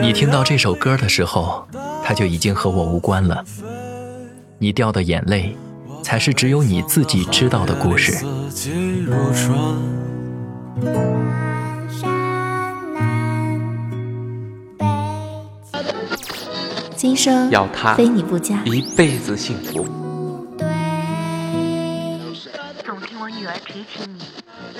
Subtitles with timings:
[0.00, 1.66] 你听到这首歌的时候，
[2.04, 3.44] 它就已经和我无关了。
[4.58, 5.56] 你掉的眼泪，
[6.02, 8.24] 才是只有你自己知道的故事。
[16.96, 20.03] 今生要他非你不嫁，一辈子幸福。
[23.14, 24.24] 听我女儿提起你，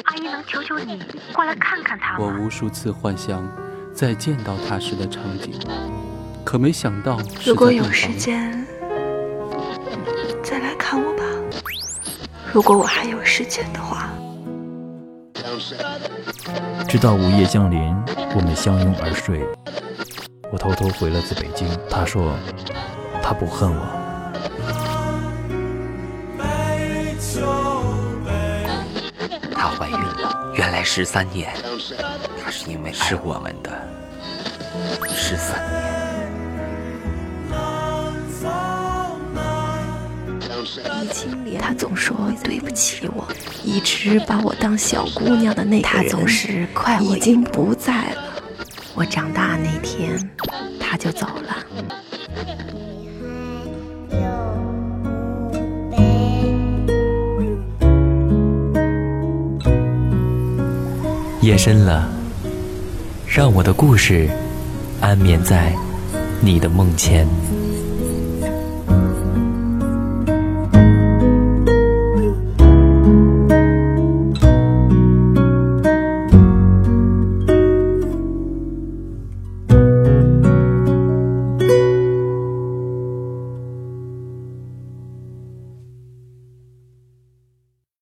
[0.02, 1.00] 阿姨能求求你
[1.32, 2.44] 过来看看她吗我？
[2.44, 3.48] 无数次幻想
[3.94, 5.54] 再见到她时的场景，
[6.44, 8.66] 可没想到是如果有时间，
[10.42, 11.22] 再来看我吧。
[12.52, 14.10] 如果我还有时间的话。
[16.88, 17.94] 直到午夜降临，
[18.34, 19.46] 我们相拥而睡。
[20.50, 22.36] 我偷偷回了次北京，他说
[23.22, 23.86] 他不恨我。
[29.64, 31.50] 她怀孕了，原来十三年，
[32.44, 33.70] 她是因为是我们的
[35.08, 35.82] 十三年。
[41.02, 43.26] 易青莲，他总说对不起我，
[43.64, 48.22] 一直把我当小姑娘的那个人，他总是快我已经不在了。
[48.94, 50.30] 我长大那天，
[50.78, 51.56] 他就走了。
[61.44, 62.08] 夜深了，
[63.28, 64.26] 让我的故事
[64.98, 65.74] 安眠在
[66.40, 67.28] 你的梦前。